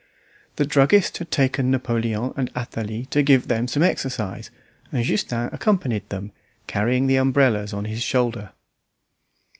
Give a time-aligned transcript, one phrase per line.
[0.55, 4.49] The druggist had taken Napoleon and Athalie to give them some exercise,
[4.91, 6.31] and Justin accompanied them,
[6.65, 8.53] carrying the umbrellas on his shoulder.